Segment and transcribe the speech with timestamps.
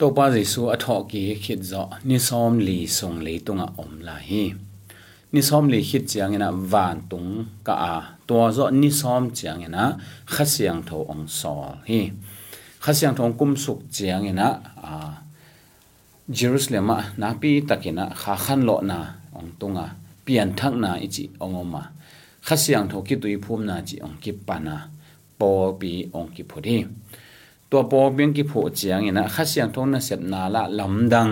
[0.00, 3.92] to pa jesu a tho ki khit zo ni som li song le tunga om
[4.06, 4.44] la hi
[5.32, 7.30] ni som li khit chiang ina van tung
[7.66, 7.94] ka a
[8.28, 9.84] to zo ni som chiang ina
[10.34, 12.00] khasiang tho ong sol hi
[12.84, 14.48] khasiang thong kum suk chiang ina
[14.90, 14.94] a
[16.38, 18.98] jerusalem a na pi takina kha khan lo na
[19.38, 19.86] ong tunga
[20.24, 21.82] pian thak na ichi ongoma
[22.46, 24.76] khasiang tho ki tui phum na chi ong ki pana
[25.38, 26.76] po pi ong ki phuri
[27.70, 31.28] ตัวปอเบียงกิผูเจียงอินะข้าเสียงทงนะเสพนาละลำดัง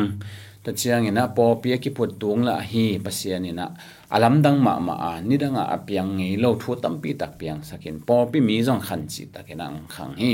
[0.64, 3.66] ตัเจียงอินะปอเปียกิผูตุงละฮีปัสยานินะ
[4.12, 10.32] อาลำดังมามาอานี่ดังอาเปียงไงเราทัวตั้มปีตักเปียงสักินปอปีมีจงขันจิตักนังขังฮี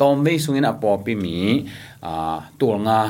[0.00, 1.38] ตอมเวสุงินะปอปีมี
[2.04, 3.00] อ่าตัวงา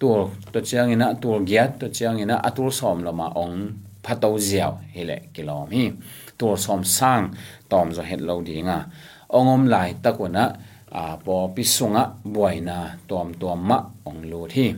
[0.00, 0.12] ตัว
[0.52, 3.50] ตัวเจียงอินะตัวเกียรตัวเจียงอินะอัตัวสอมละมาอง
[4.04, 5.82] พัตโตเจียวเฮเลกิโลมี
[6.40, 7.20] ตัวสอมสร้าง
[7.72, 8.78] ตอมจะเห็ดเราดีงา
[9.32, 10.44] องอมหลายตะกวนะ
[10.94, 14.70] à po pisunga buaina tom tom ma ong lu thi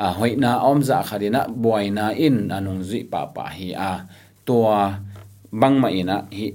[0.00, 3.92] à hoina om za khadina buaina in anung zi pa pa hi a
[4.48, 4.96] tua
[5.60, 6.46] bang ma ina hi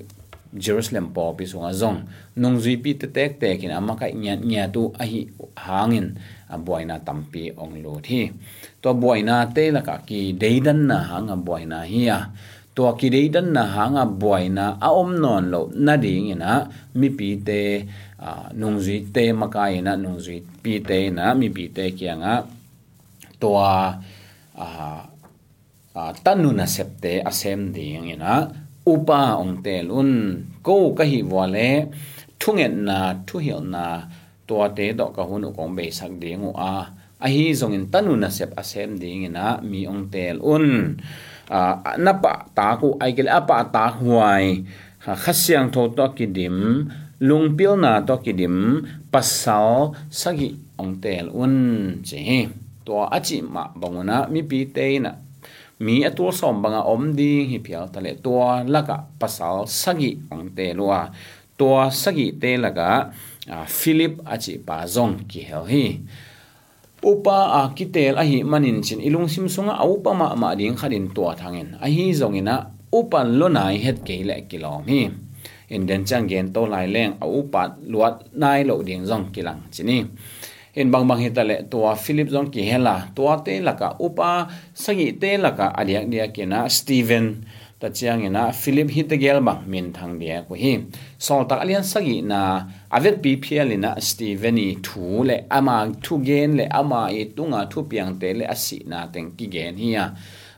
[0.58, 2.10] Jerusalem po pisunga zong
[2.42, 6.18] nung zui pi te tek tek in ama kai nya nya, tu a hi hangin
[6.50, 8.22] a buaina tampi ong lu thi
[8.82, 12.20] to buaina te la ka ki deidan na hanga buaina hi a
[12.77, 15.55] ตัวกิริดันนะหางบ่อยนะอาอมนอนโล
[15.87, 16.55] นาดีงี้นะ
[16.99, 17.51] มีปีเต
[18.61, 22.35] นุงจีเตมากายนะนุงจีปีเตนะมีปีเตเกียงอ่ะ
[23.43, 23.59] ตัว
[26.25, 28.35] ตันนุนะเสพเตอเซมดีงี้นะ
[28.87, 30.11] อุปาองเตลุน
[30.67, 31.59] กูกะหิวเล
[32.41, 33.87] ทุเงินนะทุเหียวนะ
[34.49, 36.73] ตัวเตดอกกะหุนอุกองเบสักดีงูอา
[37.23, 38.31] อาฮีซงอินตันนุนะ
[42.04, 44.46] na pa ta ku ai kel apa ta huai
[45.06, 46.58] ha khasyang tho to kidim
[47.28, 50.50] lungpil na to kidim pasal sagi
[50.82, 51.56] ong tel un
[52.08, 52.46] che
[52.86, 55.12] to achi ma banguna mi pi te na
[55.86, 58.34] mi atur som banga om ding hi pial tale to
[58.74, 61.02] laka pasal sagi ong te lua
[61.60, 61.70] to
[62.02, 62.90] sagi te laka
[63.80, 65.86] philip achi pa zong ki hel hi
[67.12, 70.76] upa a kitel a hi manin chin ilung sim sunga a upa ma ma ding
[70.80, 72.56] kharin to thangin a hi zongina
[72.92, 75.02] upan lo nai het ke le kilom hi.
[75.70, 79.60] In den chang gen to lai leng a upa luat nai lo ding zong kilang
[79.72, 80.08] chini.
[80.80, 82.96] In bang bang hitale tua philip zong ki hela.
[83.16, 87.44] Tua te laka upa sagi te laka adiak dia kina steven
[87.80, 90.82] ta chiang ina philip hitegel bang min thang dia ko hi
[91.26, 96.58] sol tak alian sagi na avet pi phial ina steveni thu le ama thu gen
[96.60, 100.06] le ama e tunga thu piang te le asi na teng ki gen hi ya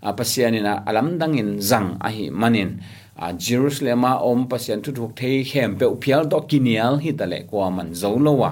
[0.10, 2.72] apasian ina alam dangin zang a hi manin
[3.20, 7.40] a jerusalem a om pasian thu thuk thei khem pe phial do kinial hi tale
[7.50, 8.52] ko man zo lowa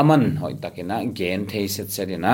[0.00, 2.32] aman hoi takena gen thei set serina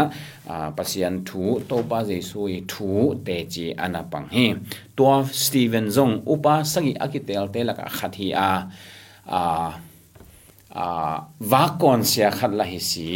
[0.49, 2.91] a, pasian thu to pa jesu i thu,
[3.27, 4.47] te chi ana pang hi
[4.97, 5.07] to
[5.45, 8.51] steven zong, upa sagi akitel te laka khathi a
[9.39, 9.43] a
[10.71, 10.87] a
[11.53, 13.11] vakon sia khat la hi si,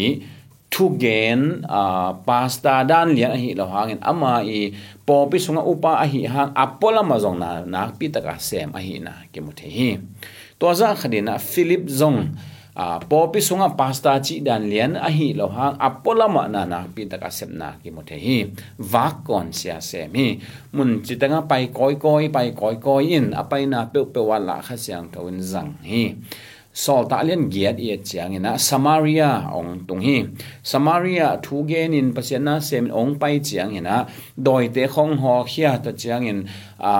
[0.75, 4.75] thu gen, a, pasta dan lian hi lo hangin ama i
[5.06, 8.75] po pi sunga upa a hi hang apola ma zong na na pi taka sem
[8.78, 9.91] a hi na ke mu the hi.
[10.59, 12.19] To za khadina philip zong
[12.75, 16.79] a popi sunga pasta chi dan lian a hi lo hang apola ma na na
[16.95, 18.39] pi ta ka sep na ki mo the hi
[18.93, 20.27] va kon sia se mi
[20.75, 24.01] mun chi ta nga pai koi koi pai koi koi in a pai na pe
[24.15, 26.03] pe wa la kha siang tho in zang hi
[26.75, 30.27] sol ta lian giat ye chiang ina samaria ong tung hi
[30.59, 33.97] samaria thu gen in pasiana sem ong pai chiang ina
[34.47, 36.41] doi te khong ho khia ta chiang in
[36.83, 36.95] a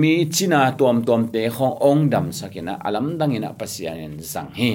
[0.00, 4.50] mi china tom tom te khong ong dam sakina alam dang ina pasian in zang
[4.58, 4.70] hi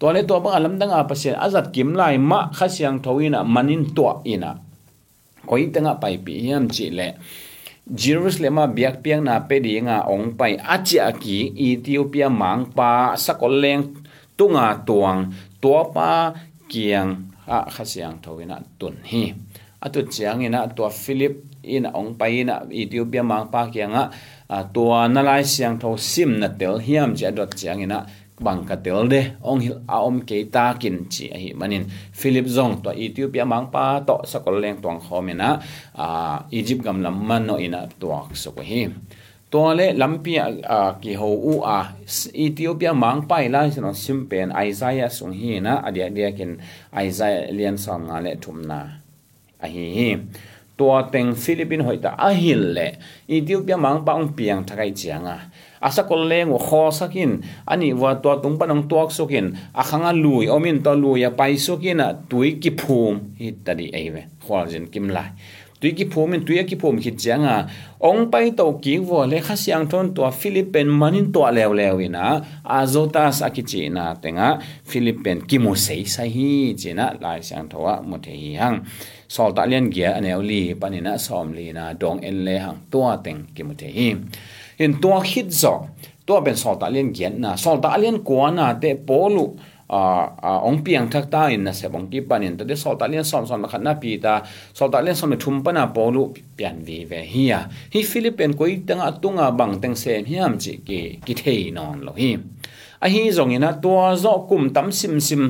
[0.00, 4.52] ตัวเล็ตัวบางอันลำดังอาเปเสียอาจัดกิมไลมะข้าเสียงทวินะมันินตัวอินะ
[5.48, 7.00] คอยตั้งไปปียมจีเล
[7.98, 12.90] เยรูซาเล็มเบียกเปียงนาเปดีงาองไปอาจจะกีอีธิโอเปียมังปา
[13.24, 13.78] สกอเลง
[14.38, 15.16] ตุงาตวง
[15.62, 16.08] ตัวปา
[16.68, 17.06] เกียง
[17.50, 19.22] อาข้าเสียงทวินะตุนฮี
[19.82, 21.34] อาตุเจียงอินะตัวฟิลิป
[21.70, 24.04] อินะองไปอินะอีธิโอเปียมังปาเกียงอ่ะ
[24.76, 28.00] ตัวนาลายเสียงทวซิมนัดเตลเฮียมจะดดเจียงอินะ
[28.39, 29.21] bangkatel de.
[29.43, 31.83] Ong hil a om keita kin chi a hi à, manin
[32.13, 35.49] philip zong to ethiopia mang pa to sakol leng tong khomena
[35.93, 36.07] a à,
[36.51, 38.87] egypt gam lam man no ina tuak so ko hi.
[39.51, 41.79] To le lampia a à, ki ho u a
[42.33, 45.73] ethiopia mang pai la sino simpen isaiah sung hi na.
[45.87, 46.51] Adia dia kin
[46.93, 48.79] isaiah lian sam na le thumna
[49.63, 50.09] a hi hi.
[50.79, 52.87] To teng philippine hoita a hil le
[53.27, 55.37] ethiopia mang pa ong piang thakai chianga
[55.79, 57.39] ตาอาหิลเลยอีทิโอเปียมังปังเปียงทักไอเจียงอะ asa kol leng wo kho sakin
[57.71, 62.03] ani wa to tung panang tuak sokin akhanga lui omin to lui ya pai sokin
[62.03, 65.31] a tui ki phum hi tadi aive khwal jin kim lai
[65.79, 67.55] tui ki phum in tui ki phum khit changa
[68.03, 71.95] ong pai to ki wo le kha siang thon to philippine manin to lew lew
[72.03, 72.25] ina
[72.77, 74.59] azotas akichi na tenga
[74.89, 76.49] philippine ki mo sei sai hi
[76.81, 78.77] china lai siang thowa mo the hi hang
[79.31, 82.99] sol ta lian gia aneu li panina som li na dong en le hang to
[83.23, 84.07] teng ki mo the hi
[84.79, 85.73] in to hit zo
[86.25, 89.45] to ben sol ta lian gia na sol ta lian ko na te polu
[89.89, 92.95] à à ông piang thắc ta in na se bong ki panin ta de sol
[92.99, 94.41] ta lian som som khat na pi ta
[94.73, 96.23] sol ta lian som thum pa na polu
[96.57, 97.59] pian vi ve hi ya
[97.93, 102.13] hi philippine koi tanga tunga bang teng sem hiam chi ki ki thei non lo
[102.21, 102.37] hi
[103.01, 105.43] a hi zong ina to zo kum tam sim sim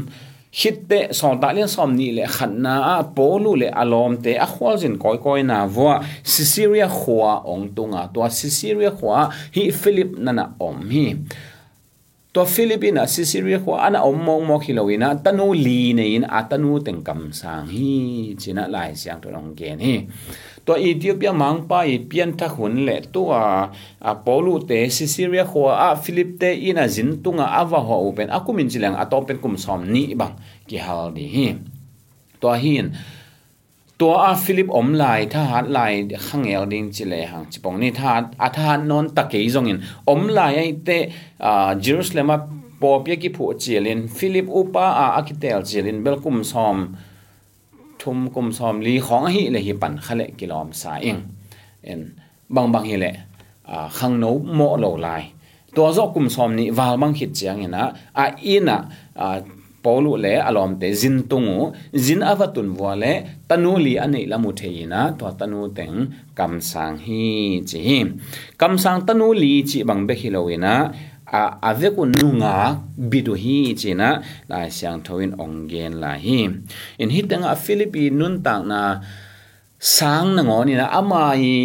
[0.58, 2.76] คิดเตะสอนตาเลียนสอมนี่แหละขันนา
[3.14, 5.92] โปลูเลอารมเตะอควาจินก้อยก้อยนาวัว
[6.32, 9.14] ซิซิเรียขัวองตุงอตัวซิซิเรียขัว
[9.56, 11.06] ฮิฟิลิปนันะอมฮี
[12.36, 17.92] ตัวฟิลิปปินส์ซิซิริขวาอันอมมองมองฮิโลวินะตันูลีในอินอัตนูเต็งกำสังฮี
[18.42, 19.94] จินะลายเสียงตัวองเกนฮี
[20.66, 23.32] ตัวอีเธิโอเปียมังปาอีเปลี่ยนทักหุนเลตัว
[24.06, 30.32] อะโปลูเตซิซิรียขวาอะฟิลิปเตอินะจินตุงอะาวะหัวอุเป็นอะกุมินจิลังอะตอมเป็นกุมซอมนี้บัง
[30.70, 31.46] กิฮาลดีฮี
[32.42, 32.86] ตัวฮีน
[35.18, 35.92] ยถ้าหัดลาย
[36.28, 38.12] ข้างเอลดิงจิเลหังจิปงนี่ถ้า
[38.44, 39.78] อาทานนนตะเกยจงอิน
[40.10, 40.90] อมลายไอเต
[41.46, 42.32] อ่าเยรูซาเล็ม
[42.82, 46.78] ปอบยกิผู้เจลินฟิลิปอุปาอาอากิเตลเจลินเบลกุมซอม
[48.02, 51.18] ทุมกุมซอมลีของหิเลหิปันขะเลกิลอมสาเอง
[51.84, 52.02] เอ็น
[52.56, 53.06] บางบางหิเล
[53.70, 54.26] อ่าข้างโน
[54.56, 55.24] โมโลลาย
[55.76, 57.84] ตัวซอกุมซอมนี่วาลบังหิดเจียงนะ
[58.18, 58.78] อ่าอินะ
[59.20, 59.38] อ่า
[59.84, 61.60] polu le alom te zin tungu
[62.06, 63.14] zin avatun wa le
[63.50, 65.98] tanu li anei lamu theina to tanu teng
[66.38, 67.24] kam sang hi
[67.70, 67.84] chi
[68.60, 70.74] kam sang tanu li chi bang be hilowina
[71.40, 72.56] a ave ku nunga
[73.12, 74.10] bidu hi china
[74.50, 76.40] la siang thoin ongen la hi
[77.02, 78.82] in hitanga philippine nun tang na
[79.96, 81.56] sang na ngoni na ama hi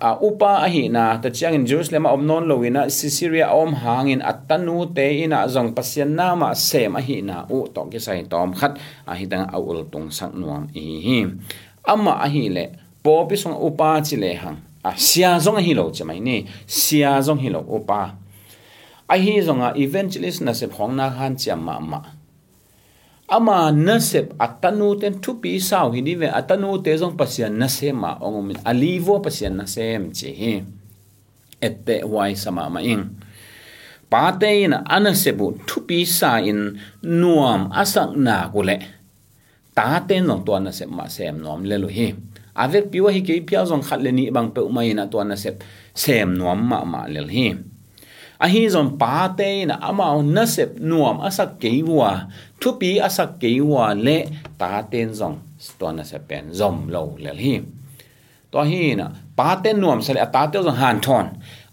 [0.00, 3.76] a upa a hi na ta chiang in jerusalem om non lo ina sisiria om
[3.76, 8.00] hangin atanu te ina zong pasien na ma sem a hi na u to ki
[8.00, 8.80] sai tom khat.
[9.06, 11.18] A hi dang aul tung sang nuam i hi.
[11.84, 12.64] Ama a hi le
[13.04, 14.58] po pi song upa chi le hang.
[14.88, 16.36] A sia zong a hi lo chamai ni.
[16.66, 18.00] Sia zong hi lo upa.
[19.12, 22.00] A hi zong a evangelist na se phong na han chiam ma ma.
[23.30, 30.10] ama nasib atanote tupi sao hidive atanote zon pasia nasema ongo min alivo pasia nasem
[30.10, 30.80] chihi
[31.60, 33.04] ette wai samama ing.
[34.10, 36.74] Patein anasebu tupi sa in
[37.06, 38.76] nuam asak na gule.
[39.70, 42.10] Tate no to nasem ma sem nom lelu hi.
[42.58, 45.62] Ave piwa hi ke pia zon khatleni bang pe umaina to nasep
[45.94, 47.54] sem nuam ma ma lel hi.
[48.44, 50.06] A hi zon pa te na ama
[50.36, 52.10] na sep nuam asak keiwa
[52.60, 54.18] thu pi asak keiwa le
[54.60, 55.36] ta ten zong
[55.78, 57.54] to na se pen zom lo le hi.
[58.52, 59.06] To hi na
[59.38, 61.26] pa ten nuam, sale ta te zong han thon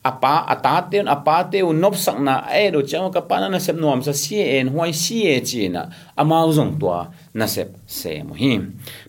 [0.07, 4.13] apa atate apate u nop sakna e do chang ka pana na sep nuam, sa
[4.15, 8.56] si en, huai si e chi na amao zong tua na sep se mo hi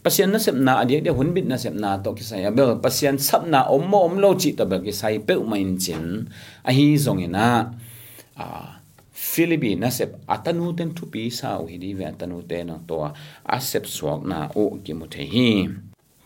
[0.02, 2.82] pasian na sep na adi de hun bit na sep na to ki sai abel.
[2.82, 5.78] Pasian sap na om mo om lo chi to bel ki sai pe ma in
[5.78, 6.26] chin
[6.66, 7.46] a hi zong ina
[8.42, 8.46] a
[9.14, 12.76] Philippi na sep atanu ten tu pi sa u hi di ve atanu ten na
[12.88, 13.06] to
[13.54, 15.50] a sep swak na o ki mu the hi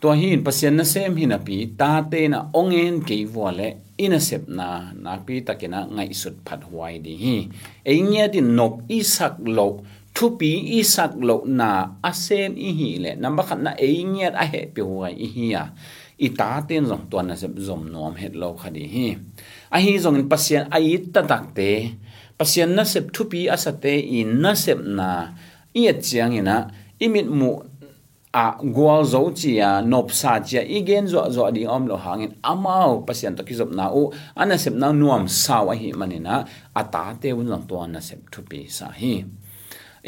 [0.03, 4.49] to hin, pasian na sem hin api ta te na ongen ke wale ina sep
[4.49, 7.37] na na pi takena ngai sut phat huai di hi.
[7.85, 9.83] Engya di nok isak lo
[10.15, 13.11] thu pi isak lo na asem i hi le.
[13.17, 15.65] Number khat na engya a he pi huai i hi ya
[16.23, 19.07] i ta ten zong tuan na sep zom nom het lo khadi hi.
[19.75, 21.71] A hi zong in pasien a i ta tak te.
[22.37, 25.09] Pasien na sep thu pi asate i na sep na.
[25.73, 26.69] I chiang ina
[27.01, 27.49] imit mu
[28.33, 31.95] a gwal zo chi a nop sa chi a igen zo zo ding om lo
[32.05, 34.09] hangin amao pasien to kizop na u
[34.41, 36.35] ana sep na nuam sa wa hi manina
[36.73, 39.13] ata te un lang to ana sep thu pi sa hi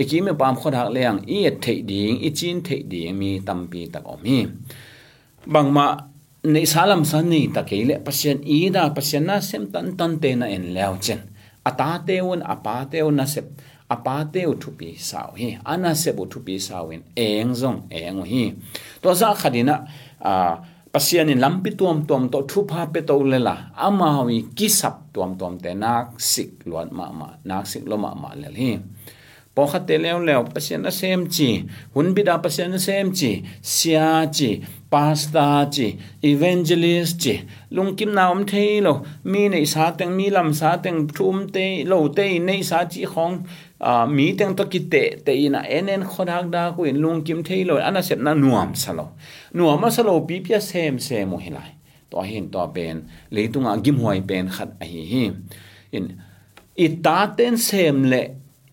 [0.02, 3.14] e ki me pam khod hak leang i et thei ding i chin thei ding
[3.20, 4.40] mi tam pi tak om hi
[5.54, 5.86] bang ma
[6.54, 10.12] nei salam san ni ta ke le pasien i da pasien na sem tan tan
[10.22, 11.22] te na en leo chen
[11.70, 13.46] ata te un apa te un na sep
[13.92, 18.44] อาปาเตวทุปีสาวฮีอนาเซบุทุปีสาวินเองซงเองฮี
[19.02, 19.76] ตัวซาคดินะ
[20.26, 20.52] อ่า
[20.94, 28.72] ปัสยานินลัมปิตวมตวมตอทุพาเปตอเลลาอมาวีกิสับตวมตวมเตนักสิกลวนมามานักสิกลมามาเลลฮี
[29.56, 31.50] ปอคะเตเลวเลวปัสยานะเซมจี
[31.94, 33.32] หุนบิดาปัสยานะเซมจี
[33.72, 34.02] เสีย
[34.38, 34.50] จี
[34.90, 35.88] pasta chi
[36.22, 37.36] evangelist chi
[37.72, 38.94] lung kim na om thei lo
[39.32, 43.06] mi nei sa teng mi lam sa teng thum te lo te nei sa chi
[43.14, 43.36] khong
[43.80, 47.44] a mi teng to ki te te ina enen khodak da ku in lung kim
[47.48, 49.06] thei lo ana sep na nuam salo
[49.58, 51.72] nuam ma salo pi pia sem sem mo hilai
[52.10, 52.98] to hin to ben
[53.36, 55.24] leitunga gim huai ben khat a hi hi
[55.98, 56.06] in
[56.86, 58.22] itaten sem le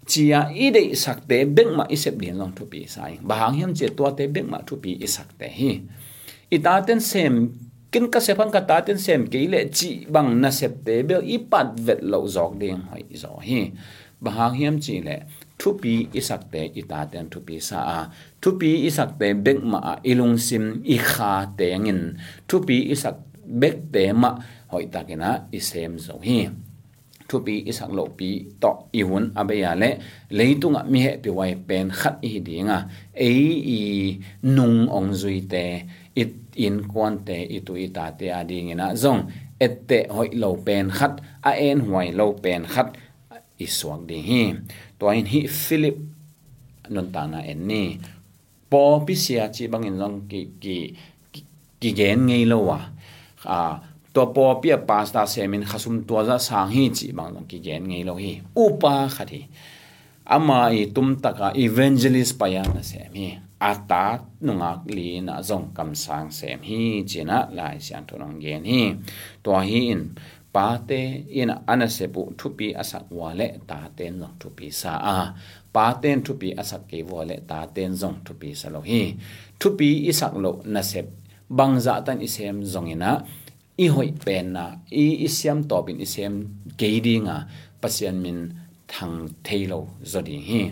[0.07, 3.19] chia i de sak te bek ma isep din long thu pi sai.
[3.23, 5.81] Bahang hiam che to te bek ma thu pi isak te hi.
[6.51, 7.35] Itaten sem
[7.93, 11.37] kin ka sepan ka taten sem ke le chi bang na sep te be i
[11.51, 13.61] pat vet lo zok ding hoi zo hi.
[14.25, 15.17] Bahang hiam chi le
[15.59, 17.79] thu pi isak te itaten thu pi sa.
[17.97, 17.99] A
[18.43, 19.81] thu pi isak te bek ma
[20.11, 22.01] ilung sim i kha te ngin
[22.49, 23.17] thu pi isak
[23.61, 24.31] bek te ma
[24.73, 26.39] hoi takina isem zo hi
[27.29, 28.29] thu pi isak lo pi
[28.63, 29.25] to ihun.
[29.41, 29.91] Abeya le
[30.39, 32.79] leitunga mi he pi wai pen khat i dinga.
[33.15, 33.33] E
[33.79, 33.81] i
[34.57, 35.65] nung ong zui te,
[36.23, 39.23] it in kwan te i tu i ta te adingina zong
[39.63, 42.89] ette hoi lo pen khat, a en huai lo pen khat,
[43.63, 44.43] i suak ding hi.
[44.99, 45.97] To in hi philip
[46.91, 47.83] non ta na en ni.
[48.71, 50.77] Po pi sia chi bang in long ki ki
[51.81, 52.81] ki gen ngei lo wa.
[53.45, 53.59] A
[54.15, 57.83] to po pia pasta semin khasum tua za sang hi chi bang long ki gen
[57.89, 58.33] ngei lo hi
[58.65, 59.41] upa khati.
[60.35, 63.29] Ama i tum taka evangelist pa ya na sem hi
[63.63, 68.63] ata nunga li na zong kam sang sem hi china lai sian to nong gen
[68.71, 68.81] hi
[69.43, 70.03] to hi in
[70.55, 71.01] pa te
[71.41, 75.19] in ana se pu thupi asak wale ta ten no thupi sa a
[75.75, 79.03] pa ten thupi asak ke wale ta ten zong thupi sa lo hi
[79.61, 81.07] thupi isak lo na sep
[81.59, 83.11] bang za tan isem zongina
[83.77, 86.35] i hoi pen na i isiam topin isem
[86.81, 87.37] geidi nga
[87.81, 88.39] pasian min
[88.93, 89.81] thang thailo
[90.13, 90.63] zodi hi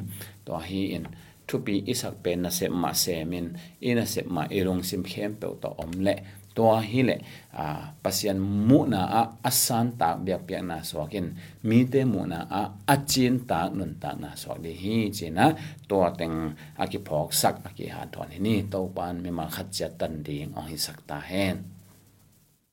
[0.45, 1.05] to hi in
[1.49, 3.47] thupi isak pen na se ma se min
[3.89, 6.15] ina se ma irong sim khem pe to omle
[6.55, 7.17] to hi le
[7.63, 7.65] a
[8.03, 8.39] pasian
[8.69, 11.27] mu na a asan ta bia pia na so kin
[11.69, 12.63] mi te mu na a
[12.95, 15.47] achin ta nun ta na so de hi china
[15.91, 16.37] to teng
[16.83, 19.89] a ki phok sak a ki ha thon ni to pan me ma khat cha
[20.01, 21.57] tan ding ong hi sak ta hen